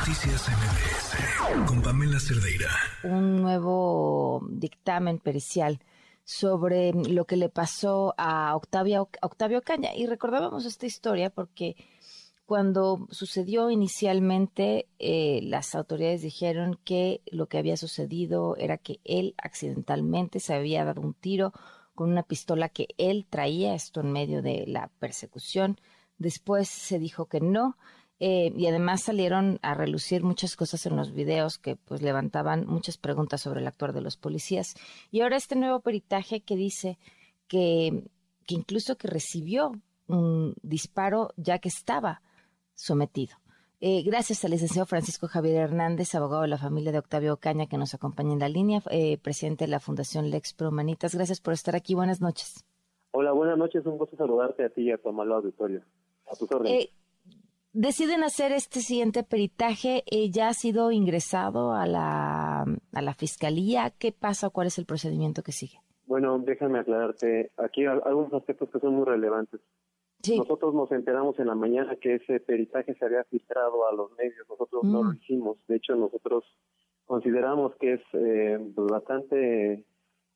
Noticias 0.00 0.48
MBS 0.48 1.66
con 1.68 1.82
Pamela 1.82 2.18
Cerdeira. 2.18 2.70
Un 3.04 3.42
nuevo 3.42 4.40
dictamen 4.48 5.18
pericial 5.18 5.78
sobre 6.24 6.94
lo 6.94 7.26
que 7.26 7.36
le 7.36 7.50
pasó 7.50 8.14
a 8.16 8.56
Octavio, 8.56 9.10
Caña. 9.62 9.94
Y 9.94 10.06
recordábamos 10.06 10.64
esta 10.64 10.86
historia 10.86 11.28
porque 11.28 11.76
cuando 12.46 13.06
sucedió 13.10 13.70
inicialmente, 13.70 14.88
eh, 14.98 15.40
las 15.42 15.74
autoridades 15.74 16.22
dijeron 16.22 16.80
que 16.82 17.20
lo 17.30 17.48
que 17.48 17.58
había 17.58 17.76
sucedido 17.76 18.56
era 18.56 18.78
que 18.78 19.00
él 19.04 19.34
accidentalmente 19.36 20.40
se 20.40 20.54
había 20.54 20.86
dado 20.86 21.02
un 21.02 21.12
tiro 21.12 21.52
con 21.94 22.10
una 22.10 22.22
pistola 22.22 22.70
que 22.70 22.88
él 22.96 23.26
traía, 23.28 23.74
esto 23.74 24.00
en 24.00 24.12
medio 24.12 24.40
de 24.40 24.64
la 24.66 24.88
persecución. 24.98 25.78
Después 26.16 26.70
se 26.70 26.98
dijo 26.98 27.26
que 27.26 27.40
no, 27.40 27.76
eh, 28.22 28.52
y 28.54 28.66
además 28.66 29.02
salieron 29.02 29.58
a 29.62 29.72
relucir 29.72 30.22
muchas 30.22 30.54
cosas 30.54 30.84
en 30.84 30.94
los 30.94 31.12
videos 31.12 31.56
que 31.56 31.76
pues 31.76 32.02
levantaban 32.02 32.66
muchas 32.66 32.98
preguntas 32.98 33.40
sobre 33.40 33.60
el 33.60 33.66
actuar 33.66 33.94
de 33.94 34.02
los 34.02 34.18
policías. 34.18 34.74
Y 35.10 35.22
ahora 35.22 35.38
este 35.38 35.56
nuevo 35.56 35.80
peritaje 35.80 36.42
que 36.42 36.54
dice 36.54 36.98
que, 37.48 38.04
que 38.46 38.54
incluso 38.54 38.98
que 38.98 39.08
recibió 39.08 39.72
un 40.06 40.54
disparo 40.62 41.30
ya 41.36 41.58
que 41.60 41.70
estaba 41.70 42.20
sometido. 42.74 43.36
Eh, 43.80 44.02
gracias 44.02 44.44
al 44.44 44.50
licenciado 44.50 44.84
Francisco 44.84 45.26
Javier 45.26 45.56
Hernández, 45.56 46.14
abogado 46.14 46.42
de 46.42 46.48
la 46.48 46.58
familia 46.58 46.92
de 46.92 46.98
Octavio 46.98 47.32
Ocaña, 47.32 47.68
que 47.68 47.78
nos 47.78 47.94
acompaña 47.94 48.34
en 48.34 48.40
la 48.40 48.50
línea, 48.50 48.82
eh, 48.90 49.16
presidente 49.16 49.64
de 49.64 49.70
la 49.70 49.80
Fundación 49.80 50.30
Lex 50.30 50.52
Pro 50.52 50.70
Manitas. 50.70 51.14
Gracias 51.14 51.40
por 51.40 51.54
estar 51.54 51.74
aquí. 51.74 51.94
Buenas 51.94 52.20
noches. 52.20 52.66
Hola, 53.12 53.32
buenas 53.32 53.56
noches. 53.56 53.86
Un 53.86 53.96
gusto 53.96 54.14
saludarte 54.18 54.62
a 54.64 54.68
ti 54.68 54.82
y 54.82 54.92
a 54.92 54.98
tu 54.98 55.08
amado 55.08 55.36
auditorio. 55.36 55.82
A 56.30 56.36
tus 56.36 56.52
órdenes 56.52 56.90
deciden 57.72 58.22
hacer 58.22 58.52
este 58.52 58.80
siguiente 58.80 59.22
peritaje. 59.22 60.02
Eh, 60.06 60.30
¿Ya 60.30 60.48
ha 60.48 60.54
sido 60.54 60.92
ingresado 60.92 61.72
a 61.72 61.86
la, 61.86 62.62
a 62.62 63.02
la 63.02 63.14
fiscalía? 63.14 63.92
¿Qué 63.98 64.12
pasa? 64.12 64.50
¿Cuál 64.50 64.68
es 64.68 64.78
el 64.78 64.86
procedimiento 64.86 65.42
que 65.42 65.52
sigue? 65.52 65.78
Bueno, 66.06 66.38
déjame 66.38 66.80
aclararte. 66.80 67.52
Aquí 67.56 67.82
hay 67.82 67.98
algunos 68.04 68.32
aspectos 68.32 68.68
que 68.70 68.80
son 68.80 68.94
muy 68.94 69.04
relevantes. 69.04 69.60
Nosotros 70.36 70.74
nos 70.74 70.92
enteramos 70.92 71.38
en 71.38 71.46
la 71.46 71.54
mañana 71.54 71.96
que 71.96 72.16
ese 72.16 72.40
peritaje 72.40 72.94
se 72.94 73.04
había 73.04 73.24
filtrado 73.24 73.86
a 73.86 73.94
los 73.94 74.10
medios. 74.18 74.46
Nosotros 74.48 74.84
no 74.84 75.02
lo 75.04 75.12
mm. 75.12 75.16
hicimos. 75.16 75.56
De 75.66 75.76
hecho, 75.76 75.94
nosotros 75.94 76.44
consideramos 77.06 77.74
que 77.76 77.94
es 77.94 78.00
eh, 78.12 78.58
bastante 78.74 79.84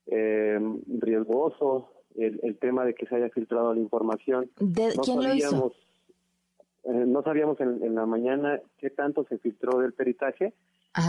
eh, 0.07 0.59
riesgoso 1.01 1.91
el, 2.15 2.41
el, 2.43 2.59
tema 2.59 2.85
de 2.85 2.95
que 2.95 3.07
se 3.07 3.17
haya 3.17 3.29
filtrado 3.31 3.75
la 3.75 3.81
información. 3.81 4.51
¿De, 4.59 4.95
¿Quién 5.03 5.23
lo 5.23 5.35
hizo? 5.35 5.73
Eh, 6.85 7.05
no 7.07 7.23
sabíamos 7.23 7.61
en, 7.61 7.95
la 7.95 8.07
mañana 8.07 8.61
qué 8.79 8.91
tanto 8.91 9.25
se 9.25 9.39
filtró 9.39 9.79
del 9.79 9.95
peritaje, 9.95 10.53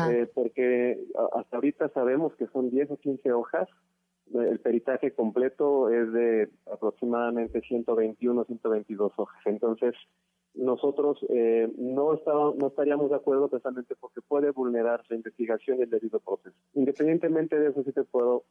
eh, 0.09 0.27
porque 0.33 1.05
hasta 1.33 1.57
ahorita 1.57 1.89
sabemos 1.89 2.33
que 2.35 2.47
son 2.47 2.69
10 2.69 2.91
o 2.91 2.97
15 2.97 3.31
hojas. 3.33 3.67
El 4.33 4.59
peritaje 4.59 5.11
completo 5.11 5.89
es 5.89 6.11
de 6.11 6.49
aproximadamente 6.71 7.61
121, 7.61 8.45
122 8.45 9.13
hojas. 9.17 9.39
Entonces, 9.45 9.93
nosotros 10.55 11.19
eh, 11.29 11.69
no, 11.77 12.13
estábamos, 12.13 12.55
no 12.55 12.67
estaríamos 12.67 13.09
de 13.09 13.17
acuerdo 13.17 13.49
precisamente 13.49 13.95
porque 13.99 14.21
puede 14.21 14.51
vulnerar 14.51 15.03
la 15.09 15.15
investigación 15.17 15.79
y 15.79 15.83
el 15.83 15.89
debido 15.89 16.19
proceso. 16.19 16.55
Independientemente 16.73 17.59
de 17.59 17.69
eso, 17.69 17.83
sí 17.83 17.91
te 17.91 18.03
puedo 18.03 18.45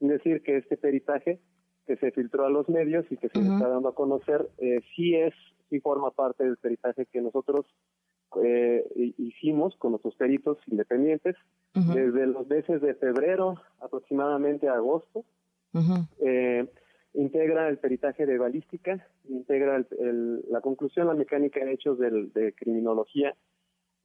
decir 0.00 0.42
que 0.42 0.58
este 0.58 0.76
peritaje 0.76 1.40
que 1.86 1.96
se 1.96 2.10
filtró 2.10 2.46
a 2.46 2.50
los 2.50 2.68
medios 2.68 3.04
y 3.10 3.16
que 3.16 3.28
se 3.28 3.40
está 3.40 3.68
dando 3.68 3.88
a 3.88 3.94
conocer, 3.94 4.48
eh, 4.58 4.80
sí 4.94 5.14
es 5.14 5.34
sí 5.70 5.80
forma 5.80 6.10
parte 6.10 6.44
del 6.44 6.56
peritaje 6.56 7.06
que 7.06 7.20
nosotros 7.20 7.66
eh, 8.42 8.84
hicimos 9.18 9.76
con 9.76 9.92
nuestros 9.92 10.14
peritos 10.16 10.58
independientes 10.66 11.36
desde 11.72 12.26
los 12.26 12.46
meses 12.48 12.80
de 12.80 12.94
febrero 12.94 13.54
aproximadamente 13.80 14.68
a 14.68 14.74
agosto. 14.74 15.24
eh, 16.20 16.68
integra 17.14 17.68
el 17.68 17.78
peritaje 17.78 18.26
de 18.26 18.38
balística, 18.38 19.06
integra 19.28 19.84
la 20.48 20.60
conclusión, 20.60 21.06
la 21.06 21.14
mecánica 21.14 21.64
de 21.64 21.72
hechos 21.72 21.98
de 21.98 22.54
criminología 22.56 23.34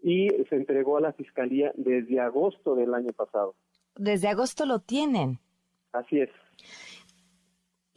y 0.01 0.29
se 0.49 0.55
entregó 0.55 0.97
a 0.97 1.01
la 1.01 1.13
fiscalía 1.13 1.71
desde 1.75 2.19
agosto 2.19 2.75
del 2.75 2.93
año 2.93 3.11
pasado. 3.13 3.55
Desde 3.95 4.27
agosto 4.27 4.65
lo 4.65 4.79
tienen. 4.79 5.39
Así 5.91 6.19
es. 6.19 6.29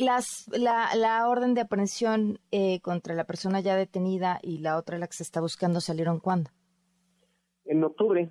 Las, 0.03 0.49
la, 0.49 0.95
la 0.97 1.29
orden 1.29 1.55
de 1.55 1.61
aprehensión 1.61 2.39
eh, 2.51 2.81
contra 2.81 3.15
la 3.15 3.25
persona 3.25 3.61
ya 3.61 3.77
detenida 3.77 4.41
y 4.43 4.59
la 4.59 4.77
otra, 4.77 4.99
la 4.99 5.07
que 5.07 5.15
se 5.15 5.23
está 5.23 5.41
buscando, 5.41 5.81
salieron 5.81 6.19
cuándo? 6.19 6.51
En 7.65 7.85
octubre, 7.85 8.31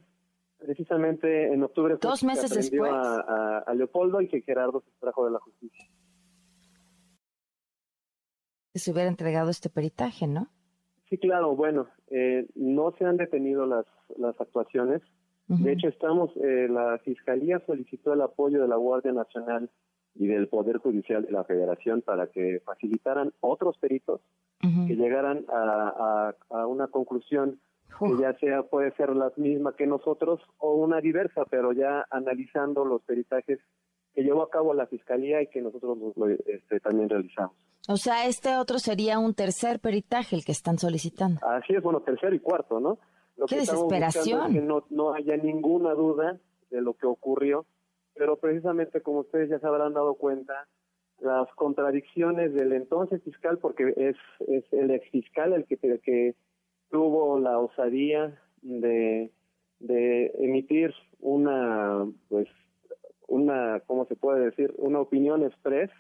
precisamente 0.58 1.54
en 1.54 1.64
octubre. 1.64 1.98
Dos 2.02 2.24
meses 2.24 2.50
después. 2.54 2.92
A, 2.92 3.60
a, 3.60 3.74
Leopoldo 3.74 4.20
y 4.22 4.28
que 4.28 4.42
Gerardo 4.42 4.82
se 4.82 4.92
trajo 5.00 5.26
de 5.26 5.32
la 5.32 5.40
justicia. 5.40 5.86
Se 8.74 8.92
hubiera 8.92 9.10
entregado 9.10 9.50
este 9.50 9.70
peritaje, 9.70 10.28
¿no? 10.28 10.48
Sí, 11.10 11.18
claro. 11.18 11.56
Bueno, 11.56 11.88
eh, 12.08 12.48
no 12.56 12.94
se 12.98 13.06
han 13.06 13.18
detenido 13.18 13.66
las, 13.66 13.86
las 14.18 14.40
actuaciones. 14.40 15.02
De 15.48 15.74
hecho, 15.74 15.90
estamos, 15.90 16.32
eh, 16.38 16.70
la 16.70 16.98
Fiscalía 17.00 17.62
solicitó 17.66 18.14
el 18.14 18.22
apoyo 18.22 18.62
de 18.62 18.70
la 18.70 18.78
Guardia 18.78 19.12
Nacional 19.12 19.70
y 20.16 20.28
del 20.28 20.48
Poder 20.48 20.78
Judicial 20.78 21.24
de 21.26 21.32
la 21.32 21.44
Federación 21.44 22.02
para 22.02 22.28
que 22.28 22.62
facilitaran 22.66 23.34
otros 23.40 23.78
peritos 23.78 24.22
que 24.62 24.96
llegaran 24.96 25.44
a, 25.50 26.34
a, 26.52 26.68
una 26.68 26.88
conclusión 26.88 27.60
que 28.00 28.22
ya 28.22 28.38
sea 28.38 28.62
puede 28.64 28.92
ser 28.92 29.10
la 29.16 29.32
misma 29.36 29.76
que 29.76 29.88
nosotros 29.88 30.40
o 30.60 30.76
una 30.76 31.02
diversa, 31.02 31.46
pero 31.50 31.74
ya 31.74 32.06
analizando 32.12 32.86
los 32.86 33.02
peritajes 33.02 33.60
que 34.14 34.22
llevó 34.22 34.44
a 34.44 34.50
cabo 34.50 34.74
la 34.74 34.86
Fiscalía 34.86 35.42
y 35.42 35.48
que 35.48 35.62
nosotros 35.62 35.98
este, 36.46 36.80
también 36.80 37.10
realizamos. 37.10 37.56
O 37.88 37.98
sea, 37.98 38.28
este 38.28 38.56
otro 38.58 38.78
sería 38.78 39.18
un 39.18 39.34
tercer 39.34 39.80
peritaje 39.80 40.36
el 40.36 40.46
que 40.46 40.52
están 40.52 40.78
solicitando. 40.78 41.40
Así 41.44 41.74
es, 41.74 41.82
bueno, 41.82 42.02
tercero 42.02 42.36
y 42.36 42.40
cuarto, 42.40 42.80
¿no? 42.80 43.00
Lo 43.38 43.48
¡Qué 43.48 43.56
desesperación! 43.56 44.54
que 44.54 44.62
no, 44.62 44.86
no 44.92 45.14
haya 45.14 45.38
ninguna 45.38 45.94
duda 45.94 46.40
de 46.70 46.82
lo 46.82 46.94
que 46.94 47.08
ocurrió 47.08 47.66
pero 48.14 48.38
precisamente 48.38 49.02
como 49.02 49.20
ustedes 49.20 49.50
ya 49.50 49.60
se 49.60 49.68
habrán 49.68 49.94
dado 49.94 50.16
cuenta, 50.16 50.68
las 51.20 51.48
contradicciones 51.56 52.54
del 52.54 52.74
entonces 52.74 53.22
fiscal, 53.24 53.60
porque 53.60 53.94
es, 53.96 54.16
es 54.48 54.64
el 54.74 54.92
ex 54.92 55.10
fiscal 55.12 55.54
el 55.54 55.66
que, 55.66 55.78
que 55.78 56.36
tuvo 56.90 57.40
la 57.40 57.60
osadía 57.60 58.40
de, 58.62 59.32
de 59.80 60.32
emitir 60.40 60.94
una, 61.20 62.08
pues, 62.28 62.48
una, 63.28 63.82
¿cómo 63.86 64.06
se 64.06 64.16
puede 64.16 64.46
decir? 64.46 64.74
Una 64.78 65.00
opinión 65.00 65.44
express 65.44 65.92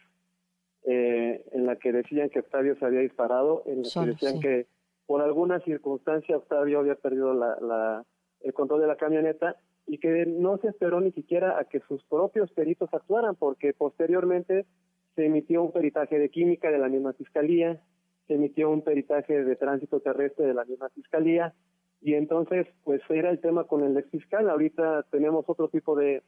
eh, 0.83 1.45
en 1.51 1.65
la 1.67 1.75
que 1.75 1.91
decían 1.91 2.29
que 2.29 2.39
Octavio 2.39 2.75
se 2.77 2.85
había 2.85 3.01
disparado, 3.01 3.63
en 3.67 3.83
la 3.83 3.89
que 3.93 4.09
decían 4.11 4.39
que 4.39 4.67
por 5.05 5.21
alguna 5.21 5.59
circunstancia 5.59 6.37
Octavio 6.37 6.79
había 6.79 6.95
perdido 6.95 7.33
la, 7.33 7.57
la, 7.61 8.05
el 8.41 8.53
control 8.53 8.81
de 8.81 8.87
la 8.87 8.95
camioneta 8.95 9.57
y 9.87 9.97
que 9.97 10.25
no 10.25 10.57
se 10.57 10.69
esperó 10.69 11.01
ni 11.01 11.11
siquiera 11.11 11.59
a 11.59 11.65
que 11.65 11.81
sus 11.81 12.03
propios 12.05 12.51
peritos 12.51 12.89
actuaran, 12.93 13.35
porque 13.35 13.73
posteriormente 13.73 14.65
se 15.15 15.25
emitió 15.25 15.63
un 15.63 15.71
peritaje 15.71 16.17
de 16.17 16.29
química 16.29 16.71
de 16.71 16.79
la 16.79 16.87
misma 16.87 17.13
fiscalía, 17.13 17.81
se 18.27 18.35
emitió 18.35 18.69
un 18.69 18.81
peritaje 18.81 19.43
de 19.43 19.55
tránsito 19.55 19.99
terrestre 19.99 20.45
de 20.45 20.53
la 20.53 20.65
misma 20.65 20.89
fiscalía, 20.89 21.53
y 22.01 22.15
entonces, 22.15 22.67
pues 22.83 23.01
era 23.09 23.29
el 23.29 23.39
tema 23.39 23.65
con 23.65 23.83
el 23.83 23.95
ex 23.95 24.09
fiscal. 24.09 24.49
Ahorita 24.49 25.03
tenemos 25.11 25.45
otro 25.47 25.69
tipo 25.69 25.95
de, 25.95 26.23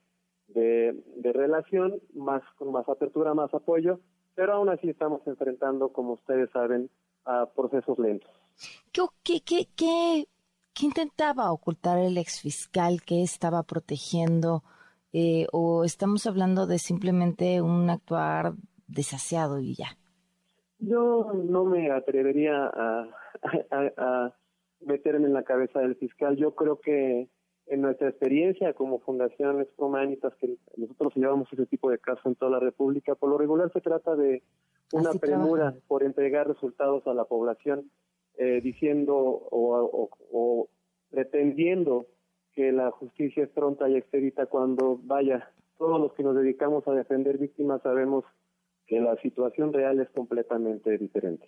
de, 0.47 1.33
relación, 1.33 1.99
más 2.13 2.43
con 2.57 2.71
más 2.71 2.87
apertura, 2.87 3.33
más 3.33 3.51
apoyo, 3.53 3.99
pero 4.35 4.53
aún 4.53 4.69
así 4.69 4.89
estamos 4.89 5.25
enfrentando, 5.25 5.91
como 5.91 6.13
ustedes 6.13 6.49
saben, 6.51 6.89
a 7.25 7.47
procesos 7.55 7.97
lentos. 7.97 8.29
¿Qué, 8.91 9.41
qué, 9.43 9.67
qué 9.75 10.25
¿Qué 10.73 10.87
intentaba 10.87 11.51
ocultar 11.51 11.99
el 11.99 12.17
exfiscal? 12.17 13.01
¿Qué 13.05 13.21
estaba 13.21 13.61
protegiendo? 13.63 14.63
Eh, 15.11 15.45
¿O 15.51 15.83
estamos 15.83 16.25
hablando 16.25 16.65
de 16.65 16.79
simplemente 16.79 17.61
un 17.61 17.89
actuar 17.91 18.53
desaseado 18.87 19.59
y 19.59 19.75
ya? 19.75 19.97
Yo 20.79 21.31
no 21.33 21.65
me 21.65 21.91
atrevería 21.91 22.65
a, 22.65 23.07
a, 23.97 24.35
meterme 24.81 25.27
en 25.27 25.33
la 25.33 25.43
cabeza 25.43 25.79
del 25.79 25.95
fiscal. 25.95 26.35
Yo 26.37 26.55
creo 26.55 26.79
que 26.81 27.29
en 27.67 27.81
nuestra 27.81 28.09
experiencia 28.09 28.73
como 28.73 28.99
Fundación 28.99 29.61
Expromanitas, 29.61 30.33
que 30.41 30.57
nosotros 30.75 31.13
llevamos 31.15 31.47
ese 31.53 31.67
tipo 31.67 31.91
de 31.91 31.99
casos 31.99 32.25
en 32.25 32.35
toda 32.35 32.51
la 32.51 32.59
República, 32.59 33.13
por 33.13 33.29
lo 33.29 33.37
regular 33.37 33.71
se 33.71 33.79
trata 33.79 34.15
de 34.15 34.41
una 34.91 35.11
premura 35.13 35.75
por 35.87 36.03
entregar 36.03 36.47
resultados 36.47 37.05
a 37.05 37.13
la 37.13 37.25
población 37.25 37.91
eh, 38.37 38.61
diciendo 38.61 39.15
o, 39.15 40.69
pretendiendo 41.09 42.07
que 42.53 42.71
la 42.71 42.91
justicia 42.91 43.43
es 43.43 43.49
pronta 43.49 43.87
y 43.89 43.95
expedita 43.95 44.47
cuando 44.47 44.99
vaya. 45.03 45.51
Todos 45.77 45.99
los 45.99 46.13
que 46.13 46.23
nos 46.23 46.35
dedicamos 46.35 46.87
a 46.87 46.93
defender 46.93 47.37
víctimas 47.37 47.81
sabemos 47.81 48.25
que 48.87 48.99
la 48.99 49.15
situación 49.17 49.73
real 49.73 49.99
es 49.99 50.09
completamente 50.09 50.97
diferente. 50.97 51.47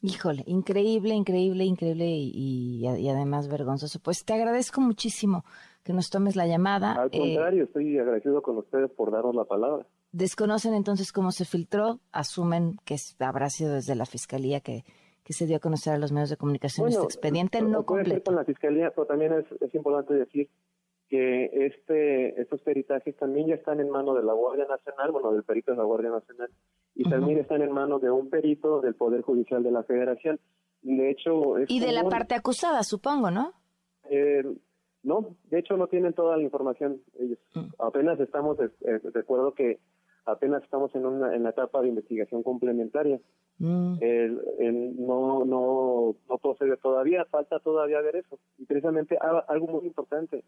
Híjole, 0.00 0.44
increíble, 0.46 1.14
increíble, 1.14 1.64
increíble 1.64 2.06
y, 2.08 2.86
además 2.86 3.48
vergonzoso. 3.48 3.98
Pues 4.00 4.24
te 4.24 4.32
agradezco 4.32 4.80
muchísimo 4.80 5.44
que 5.82 5.92
nos 5.92 6.08
tomes 6.08 6.36
la 6.36 6.46
llamada. 6.46 6.92
Al 6.92 7.08
eh, 7.12 7.18
contrario, 7.18 7.64
estoy 7.64 7.98
agradecido 7.98 8.40
con 8.42 8.58
ustedes 8.58 8.90
por 8.90 9.10
darnos 9.10 9.34
la 9.34 9.44
palabra. 9.44 9.86
Desconocen 10.12 10.74
entonces 10.74 11.12
cómo 11.12 11.32
se 11.32 11.44
filtró, 11.44 12.00
asumen 12.12 12.76
que 12.84 12.96
habrá 13.18 13.50
sido 13.50 13.74
desde 13.74 13.94
la 13.94 14.06
fiscalía 14.06 14.60
que, 14.60 14.84
que 15.28 15.34
se 15.34 15.44
dio 15.44 15.58
a 15.58 15.60
conocer 15.60 15.92
a 15.92 15.98
los 15.98 16.10
medios 16.10 16.30
de 16.30 16.38
comunicación 16.38 16.88
este 16.88 17.04
expediente 17.04 17.60
no 17.60 17.84
completo. 17.84 18.24
con 18.24 18.36
la 18.36 18.46
fiscalía, 18.46 18.92
pero 18.92 19.06
también 19.06 19.34
es, 19.34 19.44
es 19.60 19.74
importante 19.74 20.14
decir 20.14 20.48
que 21.06 21.66
este 21.66 22.40
estos 22.40 22.62
peritajes 22.62 23.14
también 23.18 23.46
ya 23.46 23.56
están 23.56 23.78
en 23.78 23.90
manos 23.90 24.16
de 24.16 24.22
la 24.22 24.32
Guardia 24.32 24.64
Nacional, 24.64 25.12
bueno, 25.12 25.30
del 25.32 25.42
perito 25.42 25.72
de 25.72 25.76
la 25.76 25.84
Guardia 25.84 26.08
Nacional, 26.08 26.48
y 26.94 27.06
también 27.10 27.40
están 27.40 27.60
en 27.60 27.72
manos 27.72 28.00
de 28.00 28.10
un 28.10 28.30
perito 28.30 28.80
del 28.80 28.94
Poder 28.94 29.20
Judicial 29.20 29.62
de 29.62 29.70
la 29.70 29.82
Federación. 29.82 30.40
De 30.80 31.10
hecho... 31.10 31.56
y 31.66 31.78
de 31.78 31.92
la 31.92 32.04
parte 32.04 32.34
acusada, 32.34 32.82
supongo, 32.82 33.30
¿no? 33.30 33.52
Eh, 34.08 34.44
no, 35.02 35.36
de 35.50 35.58
hecho 35.58 35.76
no 35.76 35.88
tienen 35.88 36.14
toda 36.14 36.38
la 36.38 36.42
información 36.42 37.02
ellos. 37.18 37.38
Mm. 37.52 37.66
Apenas 37.80 38.18
estamos, 38.18 38.56
de, 38.56 38.70
acuerdo 39.14 39.52
que 39.52 39.78
apenas 40.28 40.62
estamos 40.62 40.94
en 40.94 41.06
una 41.06 41.34
en 41.34 41.42
la 41.42 41.50
etapa 41.50 41.80
de 41.80 41.88
investigación 41.88 42.42
complementaria. 42.42 43.20
Mm. 43.58 43.98
no, 45.04 45.44
no, 45.44 46.14
no 46.28 46.38
procede 46.38 46.76
todavía, 46.76 47.24
falta 47.24 47.58
todavía 47.58 48.00
ver 48.00 48.16
eso. 48.16 48.38
Y 48.58 48.66
precisamente 48.66 49.18
algo 49.48 49.66
muy 49.66 49.86
importante, 49.86 50.44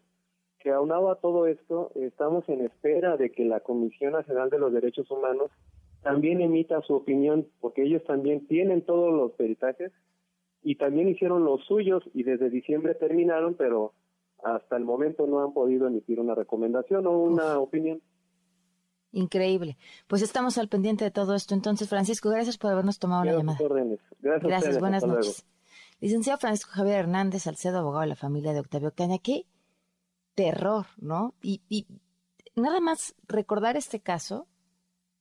que 0.59 0.71
aunado 0.71 1.09
a 1.11 1.15
todo 1.15 1.47
esto, 1.47 1.91
estamos 1.95 2.47
en 2.47 2.61
espera 2.61 3.17
de 3.17 3.31
que 3.31 3.43
la 3.43 3.59
Comisión 3.59 4.13
Nacional 4.13 4.49
de 4.49 4.59
los 4.59 4.71
Derechos 4.71 5.09
Humanos 5.11 5.51
también 6.03 6.41
emita 6.41 6.81
su 6.81 6.93
opinión, 6.93 7.47
porque 7.59 7.83
ellos 7.83 8.03
también 8.05 8.47
tienen 8.47 8.83
todos 8.83 9.13
los 9.13 9.31
peritajes 9.33 9.91
y 10.63 10.75
también 10.75 11.09
hicieron 11.09 11.43
los 11.43 11.65
suyos 11.65 12.03
y 12.13 12.23
desde 12.23 12.49
diciembre 12.49 12.95
terminaron, 12.95 13.55
pero 13.55 13.93
hasta 14.43 14.77
el 14.77 14.85
momento 14.85 15.27
no 15.27 15.43
han 15.43 15.53
podido 15.53 15.87
emitir 15.87 16.19
una 16.19 16.35
recomendación 16.35 17.05
o 17.07 17.17
una 17.17 17.59
opinión. 17.59 18.01
Increíble. 19.11 19.77
Pues 20.07 20.21
estamos 20.21 20.57
al 20.57 20.69
pendiente 20.69 21.03
de 21.03 21.11
todo 21.11 21.35
esto. 21.35 21.53
Entonces, 21.53 21.89
Francisco, 21.89 22.29
gracias 22.29 22.57
por 22.57 22.71
habernos 22.71 22.97
tomado 22.97 23.23
la 23.25 23.33
llamada. 23.33 23.59
Gracias. 23.59 24.43
Gracias, 24.43 24.79
buenas 24.79 25.05
noches. 25.05 25.45
Licenciado 25.99 26.39
Francisco 26.39 26.71
Javier 26.73 26.99
Hernández 26.99 27.43
Salcedo, 27.43 27.79
abogado 27.79 28.01
de 28.01 28.07
la 28.07 28.15
familia 28.15 28.53
de 28.53 28.59
Octavio 28.59 28.93
Caña. 28.93 29.19
Qué 29.19 29.45
terror, 30.33 30.87
¿no? 30.97 31.35
Y, 31.41 31.61
y 31.69 31.85
nada 32.55 32.79
más 32.79 33.13
recordar 33.27 33.77
este 33.77 33.99
caso, 33.99 34.47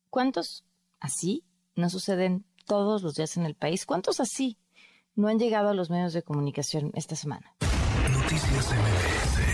¿cuántos 0.09 0.65
así 1.01 1.45
no 1.75 1.91
suceden 1.91 2.45
todos 2.67 3.03
los 3.03 3.15
días 3.15 3.37
en 3.37 3.45
el 3.45 3.55
país? 3.55 3.85
¿Cuántos 3.87 4.21
así 4.21 4.57
no 5.17 5.29
han 5.29 5.39
llegado 5.39 5.69
a 5.69 5.75
los 5.75 5.91
medios 5.91 6.13
de 6.13 6.23
comunicación 6.23 6.93
esta 6.95 7.17
semana? 7.17 7.55
Noticias 8.13 8.73
MBS 8.73 9.50